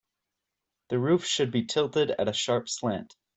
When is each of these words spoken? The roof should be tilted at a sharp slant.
The 0.89 0.97
roof 0.97 1.25
should 1.25 1.51
be 1.51 1.65
tilted 1.65 2.09
at 2.09 2.27
a 2.27 2.33
sharp 2.33 2.67
slant. 2.69 3.15